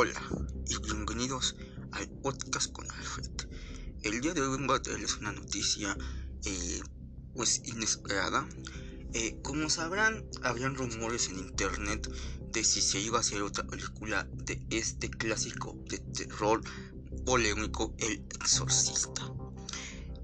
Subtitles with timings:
[0.00, 0.22] Hola
[0.68, 1.56] y bienvenidos
[1.90, 3.32] al podcast con Alfred.
[4.04, 5.98] El día de hoy vengo a traerles una noticia
[6.44, 6.80] eh,
[7.34, 8.48] pues inesperada.
[9.12, 12.08] Eh, como sabrán, habían rumores en internet
[12.52, 16.60] de si se iba a hacer otra película de este clásico de terror
[17.26, 19.34] polémico, El Exorcista.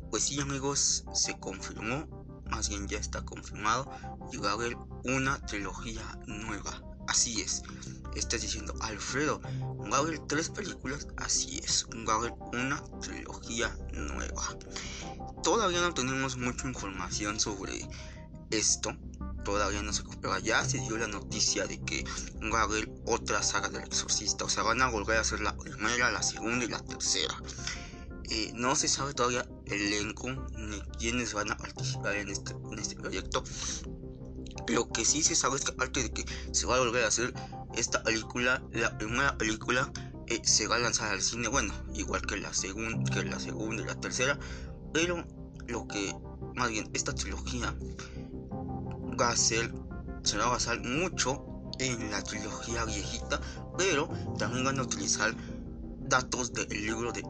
[0.08, 2.06] Pues sí amigos, se confirmó,
[2.48, 3.90] más bien ya está confirmado,
[4.32, 6.93] y va a haber una trilogía nueva.
[7.06, 7.62] Así es,
[8.14, 9.40] estás diciendo, Alfredo,
[9.92, 14.56] va a haber tres películas, así es, va a una trilogía nueva.
[15.42, 17.88] Todavía no tenemos mucha información sobre
[18.50, 18.96] esto,
[19.44, 22.04] todavía no se pero ya se dio la noticia de que
[22.52, 22.68] va a
[23.06, 26.64] otra saga del exorcista, o sea, van a volver a hacer la primera, la segunda
[26.64, 27.34] y la tercera.
[28.30, 32.78] Eh, no se sabe todavía el elenco ni quiénes van a participar en este, en
[32.78, 33.44] este proyecto.
[34.68, 37.08] Lo que sí se sabe es que aparte de que se va a volver a
[37.08, 37.34] hacer
[37.76, 39.90] esta película, la primera película
[40.26, 43.82] eh, se va a lanzar al cine, bueno, igual que la, segunda que la segunda
[43.82, 44.38] y la tercera,
[44.92, 45.24] pero
[45.66, 46.14] lo que,
[46.54, 47.74] más bien, esta trilogía
[49.20, 49.72] va a ser,
[50.22, 51.44] se va a basar mucho
[51.78, 53.40] en la trilogía viejita,
[53.76, 55.34] pero también van a utilizar
[56.00, 57.22] datos del libro de,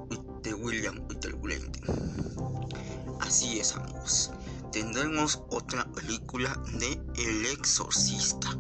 [0.43, 1.35] de William Peter
[3.21, 4.31] Así es, amigos.
[4.75, 8.59] Tendremos otra película de El Exorcista.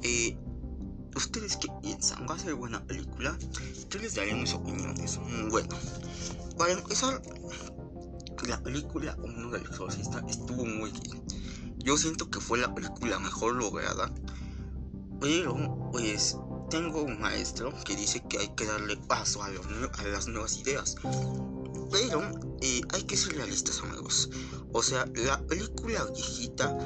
[0.00, 0.38] Eh,
[1.16, 2.24] ¿Ustedes qué piensan?
[2.30, 3.36] ¿Va a ser buena película?
[3.88, 5.18] Yo les daré mis opiniones.
[5.50, 5.76] Bueno,
[6.56, 7.20] para empezar,
[8.46, 11.20] la película Uno del Exorcista estuvo muy bien.
[11.78, 14.08] Yo siento que fue la película mejor lograda.
[15.20, 16.36] Pero, pues,
[16.70, 20.94] tengo un maestro que dice que hay que darle paso a las nuevas ideas.
[21.90, 22.22] Pero
[22.60, 24.30] eh, hay que ser realistas, amigos.
[24.72, 26.76] O sea, la película viejita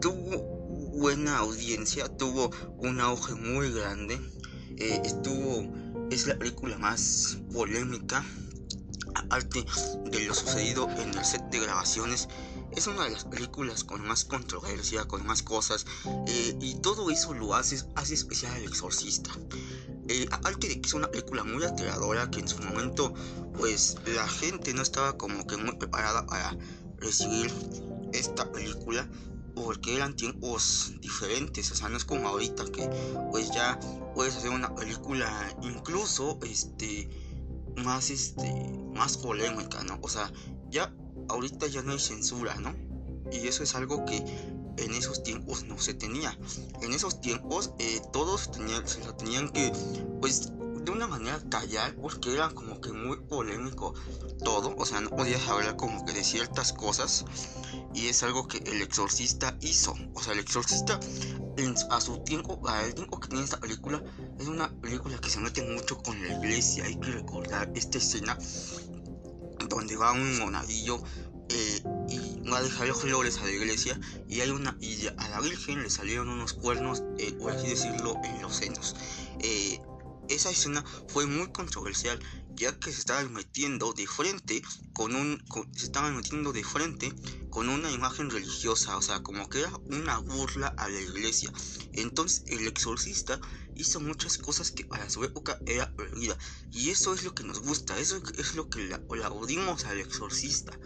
[0.00, 0.58] tuvo
[0.98, 4.20] buena audiencia, tuvo un auge muy grande,
[4.76, 5.72] eh, estuvo,
[6.10, 8.24] es la película más polémica,
[9.14, 9.64] aparte
[10.10, 12.28] de lo sucedido en el set de grabaciones,
[12.76, 15.86] es una de las películas con más controversia, con más cosas,
[16.26, 17.76] eh, y todo eso lo hace,
[18.10, 19.30] especial al exorcista.
[20.08, 23.14] Eh, aparte de que es una película muy aterradora, que en su momento,
[23.58, 26.56] pues la gente no estaba como que muy preparada para
[26.98, 27.52] recibir
[28.12, 29.08] esta película,
[29.54, 32.88] porque eran tiempos diferentes, o sea, no es como ahorita que
[33.30, 33.78] pues ya
[34.14, 35.28] puedes hacer una película
[35.62, 37.10] incluso este
[37.76, 38.52] más este
[38.94, 39.98] más polémica, ¿no?
[40.02, 40.32] O sea,
[40.70, 40.94] ya
[41.28, 42.74] ahorita ya no hay censura, ¿no?
[43.30, 44.24] Y eso es algo que
[44.78, 46.38] en esos tiempos no se tenía.
[46.82, 49.72] En esos tiempos eh, todos tenían, se lo tenían que
[50.20, 50.52] pues
[50.88, 53.92] de una manera callar porque era como que muy polémico
[54.42, 57.26] todo, o sea, no podías hablar como que de ciertas cosas
[57.92, 60.98] y es algo que el exorcista hizo, o sea, el exorcista
[61.90, 64.02] a su tiempo, el tiempo que tiene esta película,
[64.38, 68.38] es una película que se mete mucho con la iglesia, hay que recordar esta escena
[69.68, 71.02] donde va un monadillo
[71.50, 75.40] eh, y va a dejar flores a la iglesia y hay una y a la
[75.40, 78.96] virgen le salieron unos cuernos eh, por así decirlo en los senos.
[79.40, 79.80] Eh,
[80.28, 82.18] esa escena fue muy controversial
[82.58, 84.62] ya que se estaban metiendo de frente
[84.92, 85.42] con un
[85.74, 87.12] se estaban metiendo de frente
[87.50, 91.52] con una imagen religiosa, o sea, como que era una burla a la iglesia.
[91.92, 93.40] Entonces, el exorcista
[93.74, 96.36] hizo muchas cosas que para su época era perdida
[96.70, 100.78] y eso es lo que nos gusta, eso es lo que la, audimos al exorcista.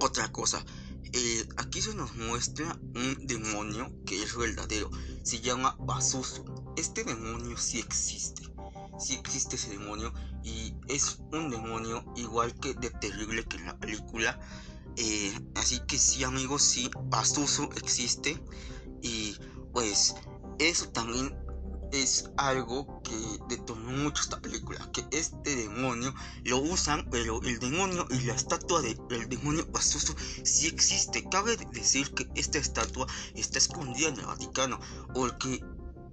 [0.00, 0.64] Otra cosa,
[1.12, 4.90] eh, aquí se nos muestra un demonio que es verdadero,
[5.22, 8.42] se llama Basusu este demonio sí existe.
[8.98, 13.78] Sí existe ese demonio y es un demonio igual que de terrible que en la
[13.78, 14.38] película.
[14.96, 18.42] Eh, así que sí amigos, sí, Pastuso existe
[19.02, 19.36] y
[19.72, 20.14] pues
[20.58, 21.34] eso también
[21.92, 23.16] es algo que
[23.48, 26.14] detonó mucho esta película, que este demonio
[26.44, 30.14] lo usan, pero el demonio y la estatua del demonio Pastuso
[30.44, 31.28] sí existe.
[31.28, 34.80] Cabe decir que esta estatua está escondida en el Vaticano,
[35.14, 35.64] porque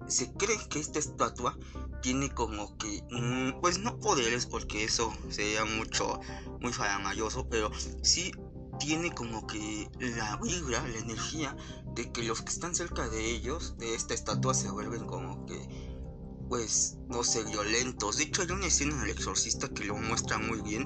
[0.07, 1.57] se cree que esta estatua
[2.01, 6.19] tiene como que, mm, pues no poderes, porque eso sería mucho,
[6.61, 7.71] muy faramayoso, pero
[8.03, 8.31] sí
[8.79, 11.55] tiene como que la vibra, la energía
[11.95, 15.97] de que los que están cerca de ellos, de esta estatua, se vuelven como que,
[16.47, 18.17] pues, no sé, violentos.
[18.17, 20.85] De hecho, hay una escena en El Exorcista que lo muestra muy bien,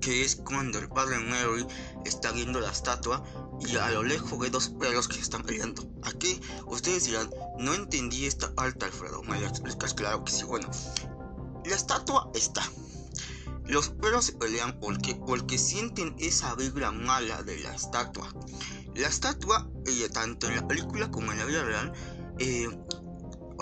[0.00, 1.66] que es cuando el padre Mary
[2.04, 3.22] está viendo la estatua
[3.60, 5.86] y a lo lejos ve dos perros que están peleando.
[6.02, 9.22] Aquí ustedes dirán, no entendí esta parte, Alfredo.
[9.22, 10.44] Me lo explicas, claro que sí.
[10.44, 10.68] Bueno,
[11.64, 12.62] la estatua está.
[13.66, 18.34] Los perros se pelean porque, porque sienten esa vibra mala de la estatua.
[18.94, 19.70] La estatua,
[20.12, 21.92] tanto en la película como en la vida real,
[22.38, 22.68] eh,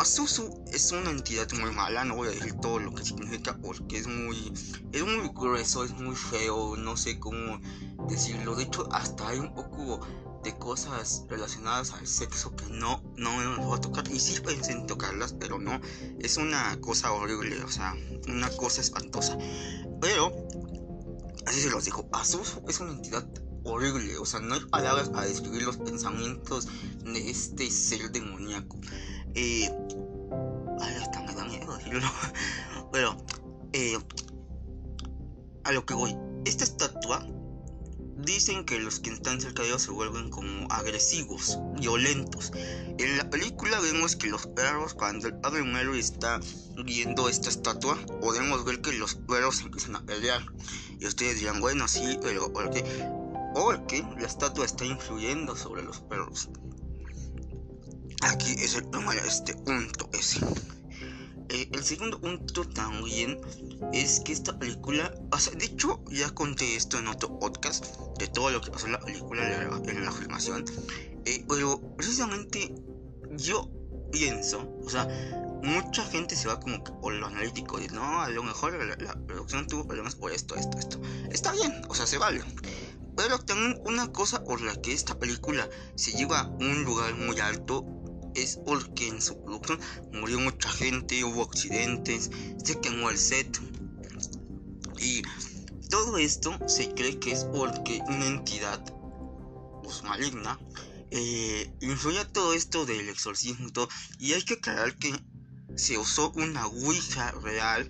[0.00, 3.98] Azuzu es una entidad muy mala, no voy a decir todo lo que significa porque
[3.98, 4.52] es muy,
[4.92, 7.60] es muy grueso, es muy feo, no sé cómo
[8.08, 8.54] decirlo.
[8.54, 10.00] De hecho, hasta hay un poco
[10.44, 14.08] de cosas relacionadas al sexo que no, no me voy a tocar.
[14.08, 15.80] Y sí pensé en tocarlas, pero no.
[16.20, 17.94] Es una cosa horrible, o sea,
[18.28, 19.36] una cosa espantosa.
[20.00, 20.32] Pero,
[21.46, 23.26] así se los digo, Azuzu es una entidad
[23.64, 26.68] horrible, o sea, no hay palabras para describir los pensamientos
[27.04, 28.78] de este ser demoníaco.
[32.92, 33.16] Pero,
[35.64, 37.26] a lo que voy, esta estatua
[38.16, 42.52] dicen que los que están cerca de ellos se vuelven como agresivos, violentos.
[42.98, 46.40] En la película vemos que los perros, cuando el padre Melo está
[46.84, 50.42] viendo esta estatua, podemos ver que los perros empiezan a pelear.
[50.98, 52.82] Y ustedes dirán, bueno, sí, pero ¿por qué?
[53.54, 56.50] Porque la estatua está influyendo sobre los perros.
[58.22, 60.40] Aquí es el primer este punto ese.
[61.50, 63.40] Eh, el segundo punto también
[63.92, 68.26] es que esta película, o sea, de hecho ya conté esto en otro podcast de
[68.26, 70.64] todo lo que pasó en la película en la, filmación,
[71.24, 72.74] eh, pero precisamente
[73.30, 73.70] yo
[74.12, 75.06] pienso, o sea,
[75.62, 79.14] mucha gente se va como por lo analítico y no, a lo mejor la, la,
[79.26, 81.00] producción tuvo problemas por esto, esto, esto.
[81.30, 82.42] Está bien, o sea, se vale.
[83.16, 87.40] Pero también una cosa por la que esta película se lleva a un lugar muy
[87.40, 87.84] alto
[88.42, 89.80] es porque en su producción
[90.12, 92.30] murió mucha gente, hubo accidentes,
[92.62, 93.60] se quemó el set.
[95.00, 95.22] Y
[95.88, 98.82] todo esto se cree que es porque una entidad
[99.82, 100.58] pues, maligna
[101.10, 103.88] eh, influye a todo esto del exorcismo y todo.
[104.18, 105.14] Y hay que aclarar que
[105.76, 107.86] se usó una Ouija real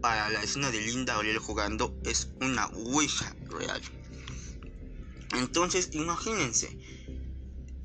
[0.00, 1.98] para la escena de Linda Aurel jugando.
[2.04, 3.80] Es una Ouija real.
[5.36, 6.78] Entonces, imagínense.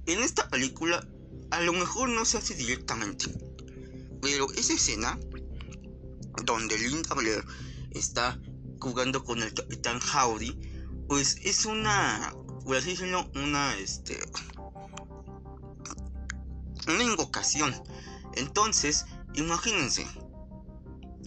[0.06, 1.08] En esta película
[1.52, 3.26] a lo mejor no se hace directamente.
[4.22, 5.20] Pero esa escena
[6.44, 7.44] donde Linda Blair
[7.92, 8.40] está
[8.80, 12.34] jugando con el Capitán Howdy, pues es una,
[12.64, 14.20] por así decirlo, una, este,
[16.88, 17.74] una invocación.
[18.36, 19.06] Entonces,
[19.36, 20.06] imagínense,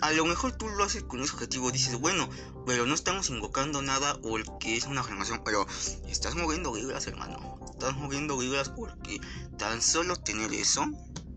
[0.00, 2.29] a lo mejor tú lo haces con ese objetivo, dices, bueno,
[2.67, 5.67] pero no estamos invocando nada porque es una afirmación, pero
[6.06, 7.57] estás moviendo vibras, hermano.
[7.78, 9.20] Estás moviendo vibras porque
[9.56, 10.84] tan solo tener eso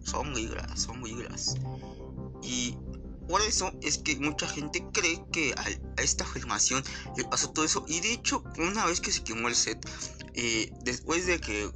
[0.04, 1.56] son vibras, son vibras.
[2.42, 2.78] Y
[3.30, 6.84] por eso es que mucha gente cree que a, esta afirmación
[7.16, 7.86] le pasó todo eso.
[7.88, 9.88] Y de hecho, una vez que se quemó el set,
[10.34, 11.72] eh, después de que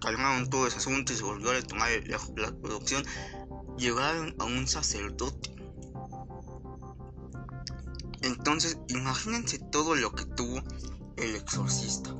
[0.00, 3.04] calmaron todo ese asunto y se volvió a retomar la, la producción,
[3.76, 5.54] llegaron a un sacerdote
[8.24, 10.62] entonces, imagínense todo lo que tuvo
[11.18, 12.14] el exorcista.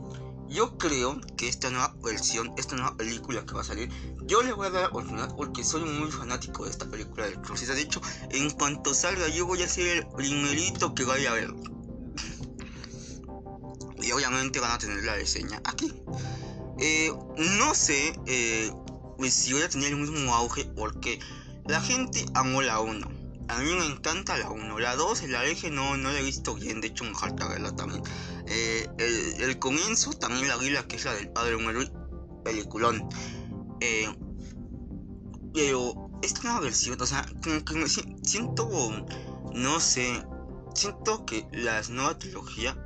[0.49, 3.91] Yo creo que esta nueva versión, esta nueva película que va a salir,
[4.27, 7.39] yo le voy a dar la oportunidad porque soy muy fanático de esta película del
[7.39, 7.75] exorcista.
[7.75, 8.01] De hecho,
[8.31, 11.55] en cuanto salga, yo voy a ser el primerito que vaya a ver.
[14.03, 15.93] Y obviamente van a tener la reseña aquí.
[16.79, 17.13] Eh,
[17.59, 18.71] no sé eh,
[19.31, 21.21] si voy a tener el mismo auge porque
[21.67, 23.14] la gente amó la 1
[23.49, 24.79] a mí me encanta la 1.
[24.79, 26.81] La 2, la eje no, no la he visto bien.
[26.81, 28.03] De hecho, me falta verla también.
[28.47, 28.89] Eh,
[29.39, 31.81] el, comienzo también la vi, que es la del padre Homero.
[32.45, 33.09] Peliculón.
[33.81, 34.09] Eh,
[35.53, 37.27] pero esta nueva versión, o sea,
[38.23, 38.69] siento.
[39.53, 40.25] No sé.
[40.75, 42.77] Siento que la nueva trilogía.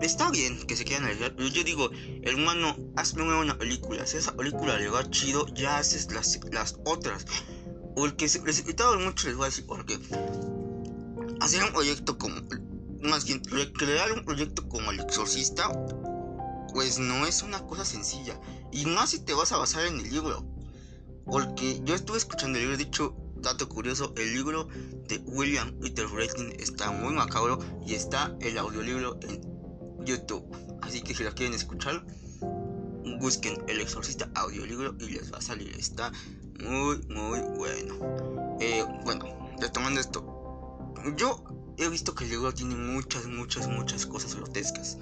[0.00, 1.90] Está bien que se quieran alejar, pero yo digo,
[2.22, 4.06] hermano, hazme una película.
[4.06, 7.26] Si esa película le va chido, ya haces las, las otras.
[7.94, 9.98] Porque se precipitaron mucho, les voy a decir porque
[11.40, 12.36] hacer un proyecto como,
[13.02, 15.70] más bien, recrear un proyecto como El Exorcista,
[16.72, 18.38] pues no es una cosa sencilla.
[18.72, 20.44] Y más si te vas a basar en el libro.
[21.26, 24.68] Porque yo estuve escuchando el libro, he dicho, dato curioso, el libro
[25.08, 29.40] de William Peter Breslin está muy macabro y está el audiolibro en
[30.04, 30.44] YouTube.
[30.82, 32.04] Así que si la quieren escuchar,
[33.20, 35.74] busquen El Exorcista audiolibro y les va a salir.
[35.76, 36.12] Está
[36.62, 38.56] muy, muy bueno.
[38.60, 39.24] Eh, bueno,
[39.58, 40.24] retomando esto.
[41.16, 41.42] Yo
[41.78, 44.98] he visto que el libro tiene muchas, muchas, muchas cosas grotescas.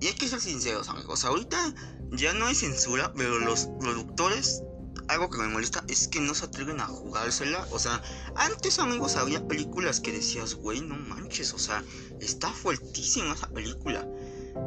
[0.00, 1.24] Y hay que ser sinceros, amigos.
[1.24, 1.74] Ahorita
[2.10, 4.62] ya no hay censura, pero los productores,
[5.06, 7.66] algo que me molesta es que no se atreven a jugársela.
[7.70, 8.02] O sea,
[8.34, 11.84] antes, amigos, había películas que decías, güey, no manches, o sea,
[12.20, 14.06] está fuertísima esa película.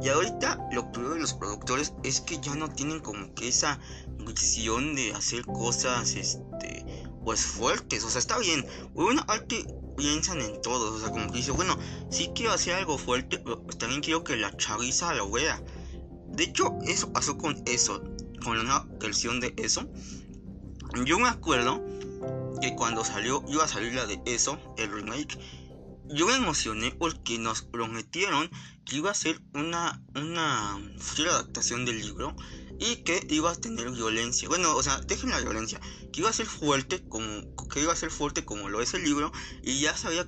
[0.01, 3.79] Y ahorita lo veo de los productores es que ya no tienen como que esa
[4.19, 6.85] visión de hacer cosas, este,
[7.23, 8.03] pues fuertes.
[8.03, 8.65] O sea, está bien.
[8.93, 9.65] Una arte
[9.97, 10.95] piensan en todos.
[10.95, 11.77] O sea, como que dice, bueno,
[12.09, 15.61] sí quiero hacer algo fuerte, pero también quiero que la chaviza lo vea.
[16.29, 18.03] De hecho, eso pasó con eso,
[18.43, 19.87] con una versión de eso.
[21.05, 21.81] yo me acuerdo
[22.61, 25.37] que cuando salió, iba a salir la de eso, el remake,
[26.09, 28.49] yo me emocioné porque nos prometieron
[28.85, 32.35] que iba a ser una, una fiel adaptación del libro
[32.79, 34.47] y que iba a tener violencia.
[34.47, 35.79] Bueno, o sea, dejen la violencia,
[36.11, 39.03] que iba a ser fuerte como que iba a ser fuerte como lo es el
[39.03, 39.31] libro
[39.63, 40.27] y ya se había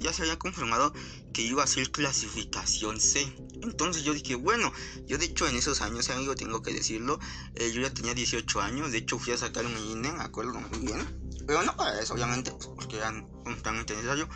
[0.00, 0.92] ya se había confirmado
[1.32, 3.32] que iba a ser clasificación C.
[3.62, 4.72] Entonces yo dije, bueno,
[5.06, 7.18] yo de hecho en esos años, amigo, tengo que decirlo,
[7.54, 10.54] eh, yo ya tenía 18 años, de hecho fui a sacar un INE, me acuerdo
[10.54, 13.12] muy bien, pero no para eso, obviamente, pues, porque era
[13.44, 14.28] completamente necesario,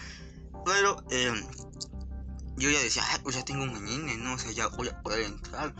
[0.67, 1.33] pero eh,
[2.57, 4.35] yo ya decía, pues ya tengo un INE, ¿no?
[4.35, 5.73] O sea, ya voy a poder entrar.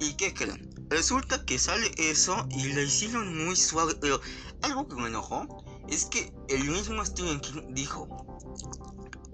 [0.00, 0.68] ¿Y qué creen?
[0.90, 4.20] Resulta que sale eso y lo hicieron muy suave, pero
[4.62, 8.08] algo que me enojó es que el mismo Stephen King dijo,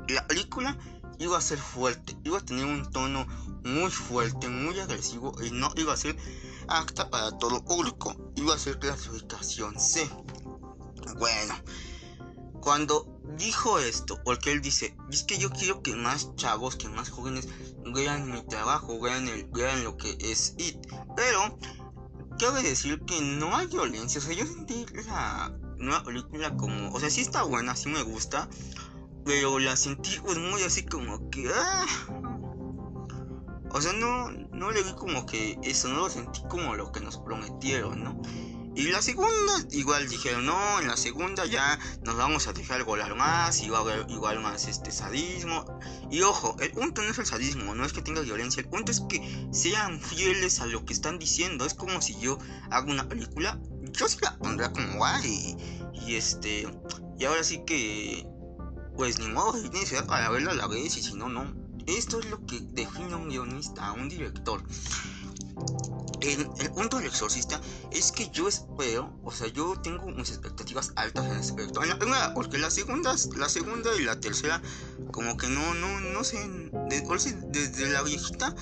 [0.09, 0.78] la película
[1.18, 3.26] iba a ser fuerte, iba a tener un tono
[3.64, 6.18] muy fuerte, muy agresivo y no iba a ser
[6.68, 10.06] acta para todo público, iba a ser clasificación C.
[11.18, 11.54] Bueno,
[12.61, 17.11] cuando dijo esto, porque él dice, es que yo quiero que más chavos, que más
[17.11, 17.49] jóvenes
[17.95, 21.59] vean mi trabajo, vean, el, vean lo que es IT, pero
[22.38, 27.00] cabe decir que no hay violencia, o sea, yo sentí la nueva película como, o
[27.00, 28.49] sea, sí está buena, sí me gusta,
[29.25, 31.50] pero la sentí pues muy así como que...
[31.52, 31.87] Ah,
[33.71, 37.00] o sea, no, no le vi como que eso, no lo sentí como lo que
[37.00, 38.23] nos prometieron, ¿no?
[38.76, 43.14] Y la segunda, igual dijeron, no, en la segunda ya nos vamos a dejar volar
[43.14, 45.64] más y va a haber igual más este sadismo.
[46.11, 48.92] Y ojo, el punto no es el sadismo, no es que tenga violencia, el punto
[48.92, 51.64] es que sean fieles a lo que están diciendo.
[51.64, 52.38] Es como si yo
[52.71, 53.59] hago una película,
[53.92, 55.56] yo sí la pondría como guay.
[55.95, 56.68] Y, este,
[57.18, 58.26] y ahora sí que
[58.97, 61.54] pues ni modo, si tienes edad para verlo a la vez y si no, no.
[61.87, 64.62] Esto es lo que define a un guionista, un director.
[66.21, 67.61] El, punto del exorcista
[67.91, 71.83] es que yo espero, o sea, yo tengo mis expectativas altas en proyecto.
[71.83, 74.61] En la primera, porque las segundas, la segunda y la tercera,
[75.13, 76.39] como que no, no, no sé,
[76.89, 78.55] desde, la viejita,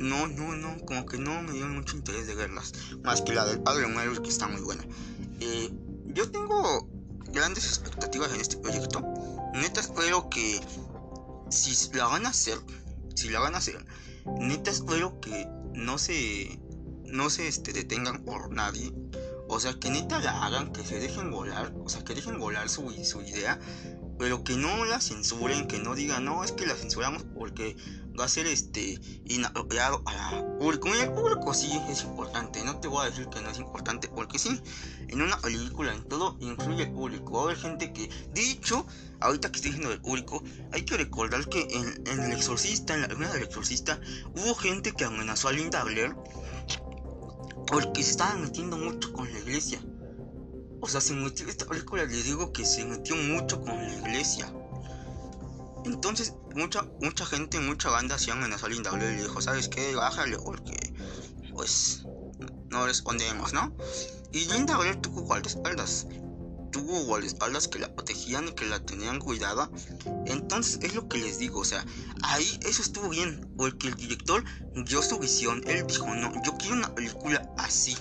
[0.00, 2.72] no, no, no, como que no me dio mucho interés de verlas.
[3.02, 4.84] Más que la del Padre Muerto, que está muy buena.
[5.40, 5.70] Eh,
[6.06, 6.88] yo tengo
[7.32, 9.02] grandes expectativas en este proyecto
[9.54, 10.60] neta espero que
[11.48, 12.58] si la van a hacer,
[13.14, 13.84] si la van a hacer,
[14.40, 16.58] neta espero que no se,
[17.04, 18.92] no se este, detengan por nadie.
[19.48, 22.68] O sea, que neta la hagan, que se dejen volar, o sea, que dejen volar
[22.68, 23.60] su, su idea,
[24.18, 27.76] pero que no la censuren, que no digan, no, es que la censuramos porque
[28.18, 30.88] va a ser este inapropiado para público.
[30.88, 34.08] Mira, el público sí es importante, no te voy a decir que no es importante,
[34.08, 34.60] porque sí,
[35.08, 37.32] en una película, en todo, incluye el público.
[37.32, 38.86] Va a haber gente que, dicho,
[39.20, 40.42] ahorita que estoy diciendo del público,
[40.72, 44.00] hay que recordar que en, El Exorcista, en la primera del Exorcista,
[44.36, 46.14] hubo gente que amenazó a Linda Blair
[47.66, 49.80] porque se estaba metiendo mucho con la iglesia.
[50.80, 54.52] O sea, se metió, esta película le digo que se metió mucho con la iglesia.
[55.84, 59.68] Entonces, mucha, mucha gente, mucha banda se amenazó a Linda Blair y le dijo, ¿sabes
[59.68, 59.94] qué?
[59.94, 60.94] Bájale porque,
[61.52, 62.04] pues,
[62.70, 63.76] no respondemos, ¿no?
[64.32, 66.06] Y Linda Blair tuvo guardaespaldas.
[66.72, 69.70] Tuvo guardaespaldas que la protegían y que la tenían cuidada.
[70.26, 71.84] Entonces, es lo que les digo, o sea,
[72.22, 74.42] ahí eso estuvo bien, porque el director
[74.86, 75.62] dio su visión.
[75.66, 77.96] Él dijo, no, yo quiero una película así.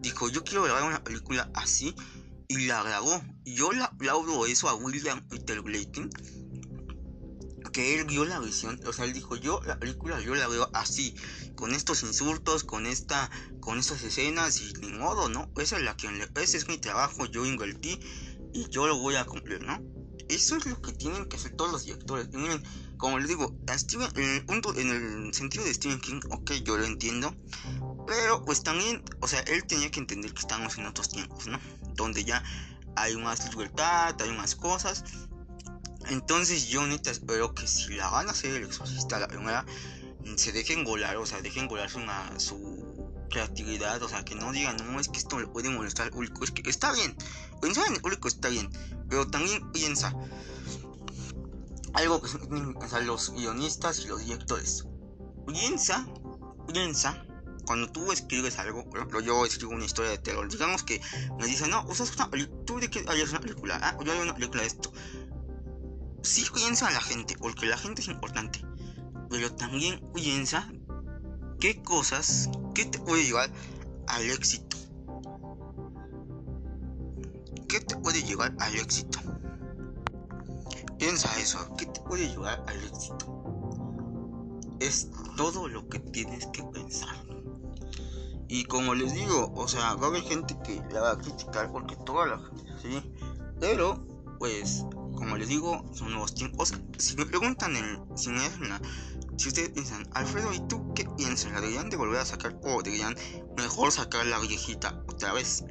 [0.00, 1.94] Dijo, yo quiero grabar una película así.
[2.48, 3.22] Y la grabó.
[3.44, 5.62] Yo le aplaudo eso a William Peter
[7.72, 10.70] que él vio la visión, o sea, él dijo, yo la película yo la veo
[10.74, 11.14] así,
[11.54, 15.50] con estos insultos, con esta, con estas escenas y ni modo, ¿no?
[15.56, 18.00] Esa es la que, ese es mi trabajo, yo invertí
[18.52, 19.80] y yo lo voy a cumplir, ¿no?
[20.28, 22.28] Eso es lo que tienen que hacer todos los directores.
[22.32, 22.62] Y miren,
[22.96, 23.58] como les digo,
[24.14, 24.90] en el punto, en
[25.26, 27.34] el sentido de Stephen King, ok, yo lo entiendo,
[28.06, 31.58] pero pues también, o sea, él tenía que entender que estamos en otros tiempos, ¿no?
[31.94, 32.44] Donde ya
[32.96, 35.04] hay más libertad, hay más cosas
[36.10, 39.64] entonces yo neta espero que si la van a hacer el exorcista la primera,
[40.36, 42.00] se dejen volar, o sea, dejen volar su,
[42.38, 46.12] su creatividad, o sea, que no digan, no, es que esto le puede molestar al
[46.12, 47.16] público, es que está bien,
[47.60, 48.70] pensar en el público está bien,
[49.08, 50.12] pero también piensa,
[51.94, 54.86] algo que son los guionistas y los directores,
[55.46, 56.06] piensa,
[56.72, 57.24] piensa,
[57.66, 61.00] cuando tú escribes algo, por ejemplo, yo escribo una historia de terror, digamos que
[61.38, 64.24] me dicen, no, usas una película, tú de qué harías una película, ah, yo haría
[64.24, 64.92] una película de esto,
[66.22, 68.64] sí piensa la gente, porque la gente es importante,
[69.28, 70.70] pero también piensa
[71.58, 73.50] qué cosas, qué te puede llevar
[74.06, 74.76] al éxito.
[77.68, 79.20] ¿Qué te puede llevar al éxito?
[80.98, 83.36] Piensa eso, ¿qué te puede llevar al éxito?
[84.80, 87.14] Es todo lo que tienes que pensar.
[88.48, 91.70] Y como les digo, o sea, va a haber gente que la va a criticar
[91.70, 93.12] porque toda la gente sí.
[93.60, 94.04] Pero,
[94.40, 94.84] pues,
[95.20, 96.72] como les digo, son nuevos tiempos.
[96.96, 98.48] Si me preguntan en, me
[99.36, 101.52] si ustedes piensan, Alfredo, ¿y tú qué piensas?
[101.52, 103.14] ¿La deberían de volver a sacar o deberían
[103.56, 105.64] mejor sacar la viejita otra vez?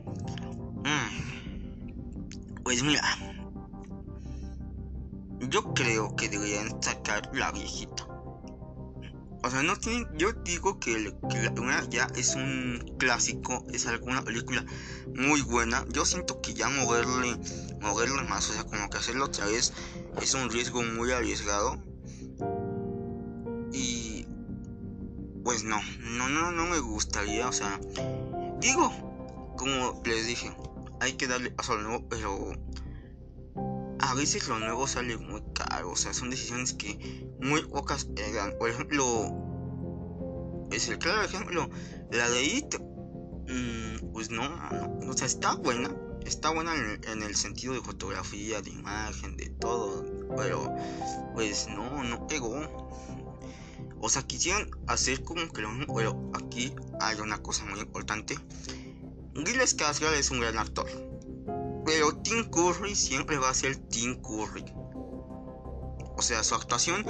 [0.86, 2.62] Mm.
[2.64, 3.04] Pues mira,
[5.50, 8.06] yo creo que deberían sacar la viejita.
[9.42, 10.08] O sea, no tienen.
[10.18, 14.64] Yo digo que, la una ya es un clásico, es alguna película
[15.16, 15.86] muy buena.
[15.90, 17.38] Yo siento que ya moverle,
[17.82, 19.74] moverle más, o sea, como que hacerlo otra vez
[20.22, 21.78] es un riesgo muy arriesgado.
[23.72, 24.26] Y
[25.44, 27.80] pues no, no, no, no me gustaría, o sea,
[28.60, 28.92] digo,
[29.58, 30.56] como les dije,
[31.00, 32.52] hay que darle paso al nuevo, pero
[34.00, 38.54] a veces lo nuevo sale muy caro, o sea, son decisiones que muy pocas pegan.
[38.58, 39.06] Por ejemplo,
[40.72, 41.70] es el claro ejemplo,
[42.12, 44.44] la de IT, mm, pues no,
[45.08, 45.90] o sea, está buena,
[46.30, 50.06] está buena en, el sentido de fotografía, de imagen, de todo,
[50.38, 50.74] pero
[51.34, 52.56] pues no, no pegó.
[54.02, 58.38] O sea, quisieron hacer como que lo pero aquí hay una cosa muy importante.
[59.36, 60.88] Gilles Skarsgård es un gran actor
[61.90, 64.64] pero Tim Curry siempre va a ser Tim Curry.
[66.16, 67.04] O sea, su actuación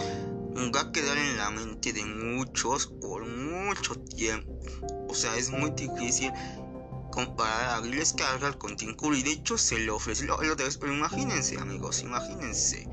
[0.74, 4.58] va a quedar en la mente de muchos por mucho tiempo.
[5.10, 6.32] O sea, es muy difícil
[7.26, 9.24] comparar a Bill Skarsgård con Tim Curry.
[9.24, 10.38] De hecho, se lo ofreció.
[10.38, 12.88] Pero imagínense, amigos, imagínense.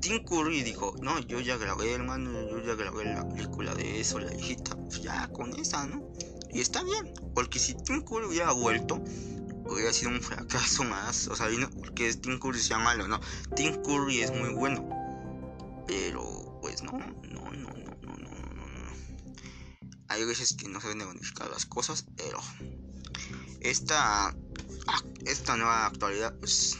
[0.00, 4.18] Tim Curry dijo, no, yo ya grabé, hermano, yo ya grabé la película de eso,
[4.18, 4.76] la hijita.
[4.76, 6.06] Pues ya con esa, ¿no?
[6.52, 9.02] Y está bien, porque si Tim Curry hubiera vuelto,
[9.66, 11.28] hubiera sido un fracaso más.
[11.28, 13.20] O sea, porque Tim Curry sea malo, no.
[13.56, 14.88] Tim Curry es muy bueno.
[15.86, 18.92] Pero, pues no, no, no, no, no, no, no, no.
[20.08, 22.40] Hay veces que no se deben bonificar las cosas, pero
[23.64, 24.36] esta,
[25.24, 26.78] esta nueva actualidad, pues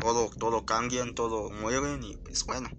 [0.00, 2.70] todo, todo cambian, todo mueven y pues bueno,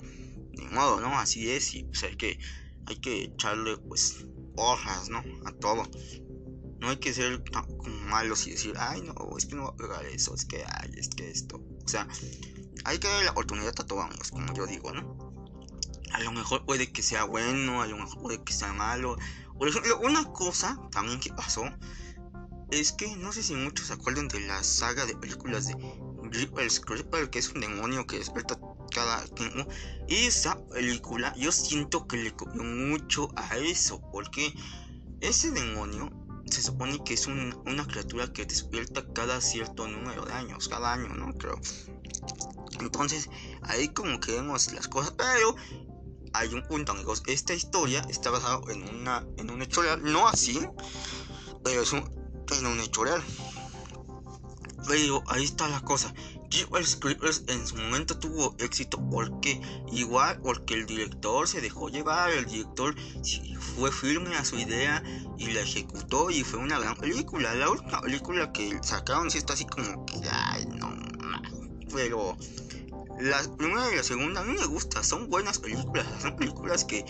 [0.54, 1.20] ni modo, ¿no?
[1.20, 2.40] Así es y pues hay que,
[2.86, 4.26] hay que echarle pues
[4.56, 5.22] hojas, ¿no?
[5.46, 5.84] A todo.
[6.80, 7.66] No hay que ser tan
[8.10, 10.92] malos y decir, ay, no, es que no va a pegar eso, es que, ay,
[10.98, 11.58] es que esto.
[11.58, 12.08] O sea,
[12.86, 15.34] hay que darle la oportunidad a todos, como yo digo, ¿no?
[16.14, 19.18] A lo mejor puede que sea bueno, a lo mejor puede que sea malo.
[19.58, 21.64] Por ejemplo, una cosa también que pasó
[22.80, 25.76] es que no sé si muchos se acuerdan de la saga de películas de
[26.24, 28.60] Reaper's Creeper, que es un demonio que despierta
[28.92, 29.68] cada tiempo.
[30.08, 34.54] Esa película yo siento que le copió mucho a eso, porque
[35.22, 36.12] ese demonio
[36.46, 41.10] se supone que es una criatura que despierta cada cierto número de años, cada año,
[41.10, 41.34] ¿no?
[41.38, 41.60] Creo.
[42.80, 43.30] Entonces,
[43.62, 45.56] ahí como que vemos las cosas, pero
[46.34, 47.24] hay un punto, amigos.
[47.28, 50.60] Esta historia está basada en, una, en un hecho real, no así,
[51.64, 53.24] pero es un, en un hecho real.
[54.88, 56.14] Pero ahí está la cosa.
[56.50, 59.60] Jeepers Creepers en su momento tuvo éxito porque
[59.92, 62.96] igual porque el director se dejó llevar, el director
[63.76, 65.02] fue firme a su idea
[65.38, 67.56] y la ejecutó y fue una gran película.
[67.56, 70.94] La última película que sacaron sí está así como que ay no
[71.94, 72.36] pero
[73.20, 77.06] la primera y la segunda a mí me gusta, son buenas películas, son películas que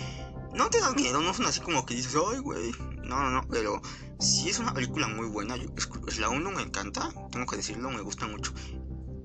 [0.54, 2.72] no te dan miedo, no son así como que dices, ay güey,
[3.14, 3.82] no, no, no, pero
[4.20, 8.02] si es una película muy buena, es, la 1 me encanta, tengo que decirlo, me
[8.02, 8.54] gusta mucho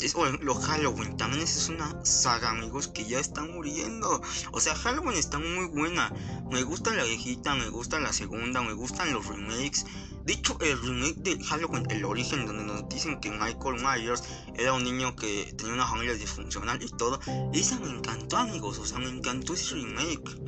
[0.01, 4.21] es, lo Halloween también es una saga, amigos, que ya están muriendo.
[4.53, 6.13] O sea, Halloween está muy buena.
[6.51, 9.85] Me gusta la viejita, me gusta la segunda, me gustan los remakes.
[10.25, 14.23] De hecho, el remake de Halloween, el origen, donde nos dicen que Michael Myers
[14.55, 17.19] era un niño que tenía una familia disfuncional y todo,
[17.53, 18.79] esa me encantó, amigos.
[18.79, 20.39] O sea, me encantó ese remake.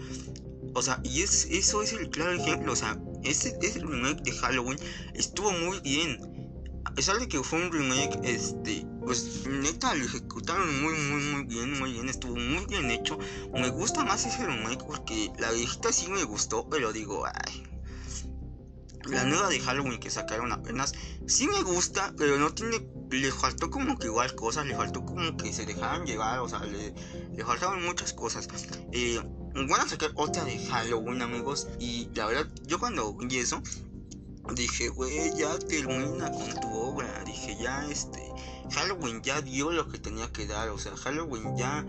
[0.75, 2.73] O sea, y es, eso es el claro ejemplo.
[2.73, 4.79] O sea, ese, ese remake de Halloween
[5.15, 6.19] estuvo muy bien
[6.85, 11.45] a pesar de que fue un remake, este, pues neta lo ejecutaron muy, muy, muy
[11.45, 13.19] bien, muy bien, estuvo muy bien hecho.
[13.53, 17.65] Me gusta más ese remake porque la viejita sí me gustó, pero digo, ay.
[19.07, 20.93] La nueva de Halloween que sacaron apenas
[21.27, 22.87] sí me gusta, pero no tiene.
[23.11, 26.61] Le faltó como que igual cosas, le faltó como que se dejaran llevar, o sea,
[26.61, 26.95] le,
[27.35, 28.49] le faltaban muchas cosas.
[28.93, 29.21] Eh,
[29.55, 33.63] van a sacar otra de Halloween, amigos, y la verdad, yo cuando vi eso,
[34.55, 37.23] dije, güey, ya termina con tu obra.
[37.25, 38.21] Dije, ya este,
[38.73, 40.69] Halloween ya dio lo que tenía que dar.
[40.71, 41.85] O sea, Halloween ya...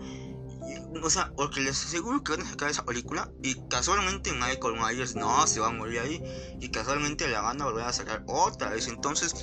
[1.02, 5.16] O sea, porque les aseguro que van a sacar esa película y casualmente Michael Myers
[5.16, 6.22] no se va a morir ahí
[6.60, 8.86] y casualmente la van a volver a sacar otra vez.
[8.86, 9.34] Entonces,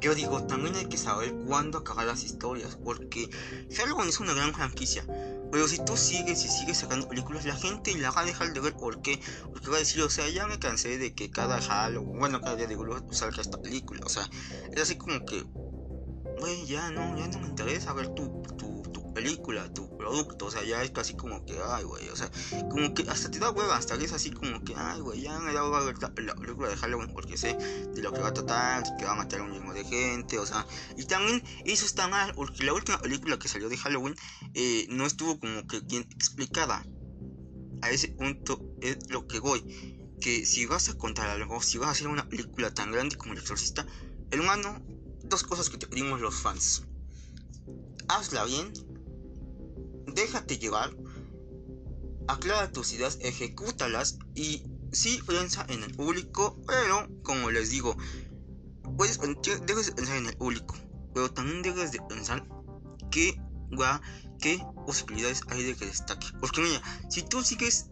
[0.00, 3.30] yo digo, también hay que saber cuándo acabar las historias porque
[3.76, 5.04] Halloween es una gran franquicia.
[5.50, 8.60] Pero si tú sigues y sigues sacando películas, la gente la va a dejar de
[8.60, 8.74] ver.
[8.74, 9.20] ¿Por qué?
[9.52, 12.56] Porque va a decir, o sea, ya me cansé de que cada Halloween, bueno, cada
[12.56, 14.00] día de Halloween salga esta película.
[14.04, 14.28] O sea,
[14.72, 15.44] es así como que,
[16.38, 18.69] güey, ya no, ya no me interesa ver tu, tu
[19.12, 20.46] película, tu producto.
[20.46, 22.30] O sea, ya es casi como que, ay, güey, o sea,
[22.70, 25.38] como que hasta te da hueva, hasta que es así como que, ay, güey, ya
[25.38, 28.84] me da hueva la, película de Halloween porque sé de lo que va a tratar,
[28.96, 32.08] que va a matar a un mismo de gente, o sea, y también eso está
[32.08, 34.14] mal, porque la última película que salió de Halloween
[34.54, 36.84] eh, no estuvo como que bien explicada.
[37.82, 40.16] A ese punto es lo que voy.
[40.20, 43.32] Que si vas a contar algo, si vas a hacer una película tan grande como
[43.32, 43.86] El Exorcista,
[44.30, 44.82] hermano,
[45.24, 46.82] dos cosas que te pedimos los fans.
[48.08, 48.70] Hazla bien
[50.06, 50.94] déjate llevar,
[52.28, 57.96] aclara tus ideas, ejecútalas y sí piensa en el público, pero como les digo,
[58.96, 59.20] puedes,
[59.66, 60.74] dejes de pensar en el público,
[61.14, 62.46] pero también dejes de pensar
[63.10, 63.40] qué,
[64.40, 66.26] qué posibilidades hay de que destaque.
[66.40, 67.88] Porque mira, si tú sigues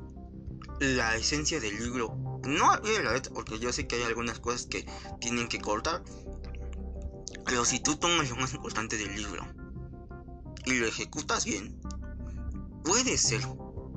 [0.80, 4.86] la esencia del libro, no la letra, porque yo sé que hay algunas cosas que
[5.20, 6.02] tienen que cortar,
[7.44, 9.46] pero si tú tomas lo más importante del libro
[10.64, 11.80] y lo ejecutas bien,
[12.84, 13.40] puede ser,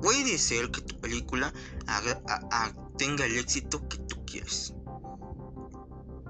[0.00, 1.52] puede ser que tu película
[2.96, 4.74] tenga el éxito que tú quieres.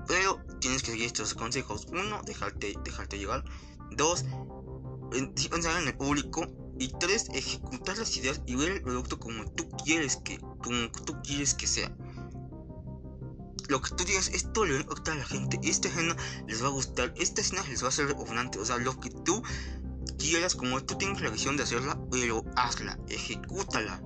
[0.07, 1.87] Pero tienes que seguir estos consejos.
[1.91, 3.45] Uno, dejarte, dejarte llegar.
[3.97, 4.25] Dos,
[5.51, 6.47] pensar en el público.
[6.79, 11.15] Y tres, ejecutar las ideas y ver el producto como tú quieres que, como tú
[11.23, 11.95] quieres que sea.
[13.69, 16.17] Lo que tú digas, esto le va a gustar a la gente, esta escena
[16.49, 18.59] les va a gustar, esta escena les va a ser repugnante.
[18.59, 19.43] O sea, lo que tú
[20.23, 24.01] quieras, como tú tienes la visión de hacerla, pero hazla, ejecútala.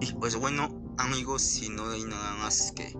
[0.00, 2.96] Y pues bueno, amigos, si no hay nada más que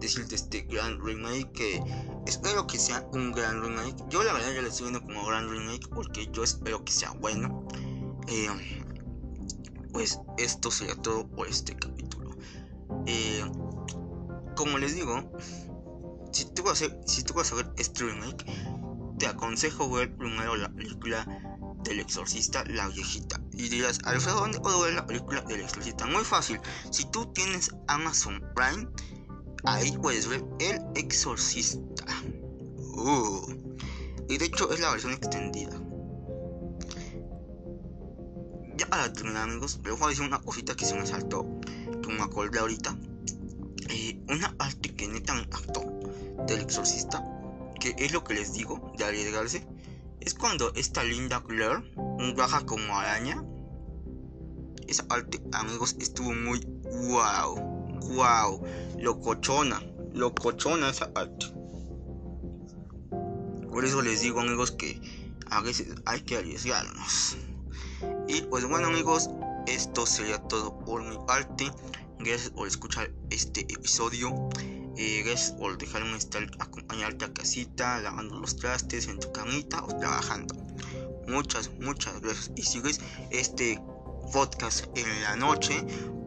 [0.00, 1.82] decirte este gran remake, que
[2.26, 3.96] espero que sea un gran remake.
[4.08, 7.10] Yo la verdad ya lo estoy viendo como gran remake porque yo espero que sea
[7.12, 7.66] bueno.
[8.28, 8.48] Eh,
[9.92, 12.30] pues esto sería todo por este capítulo.
[13.06, 13.44] Eh,
[14.56, 15.30] como les digo,
[16.32, 18.44] si tú vas a si tú vas a ver este remake,
[19.20, 21.26] te aconsejo ver primero la película
[21.84, 23.38] del exorcista, la viejita.
[23.52, 26.06] Y dirás, Alfredo, ¿dónde puedo ver la película del exorcista?
[26.06, 26.58] Muy fácil.
[26.90, 28.88] Si tú tienes Amazon Prime,
[29.64, 32.06] ahí puedes ver El Exorcista.
[32.94, 33.46] Uh.
[34.28, 35.78] Y de hecho es la versión extendida.
[38.78, 41.46] Ya para terminar amigos, les voy a decir una cosita que se me saltó,
[42.02, 42.96] que me acordé ahorita.
[43.90, 45.46] Eh, una parte que neta me
[46.46, 47.22] del exorcista
[47.80, 49.66] que es lo que les digo de arriesgarse,
[50.20, 51.82] es cuando esta linda Claire
[52.36, 53.42] baja como araña.
[54.86, 57.56] Esa parte, amigos, estuvo muy wow,
[58.14, 58.62] wow,
[58.98, 61.46] locochona, locochona esa parte.
[63.70, 65.00] Por eso les digo, amigos, que
[65.50, 67.36] a veces hay que arriesgarnos.
[68.28, 69.30] Y pues bueno, amigos,
[69.66, 71.70] esto sería todo por mi parte.
[72.18, 74.50] Gracias por escuchar este episodio.
[75.02, 75.54] Eh, gracias
[76.14, 80.54] estar acompañarte a casita, lavando los trastes en tu camita o trabajando.
[81.26, 82.50] Muchas, muchas gracias.
[82.54, 83.80] Y si ves este
[84.30, 85.72] podcast en la noche,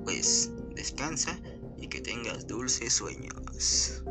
[0.03, 1.39] pues descansa
[1.77, 4.01] y que tengas dulces sueños.